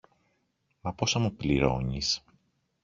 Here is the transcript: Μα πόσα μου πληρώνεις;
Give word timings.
Μα 0.81 0.93
πόσα 0.93 1.19
μου 1.19 1.35
πληρώνεις; 1.35 2.23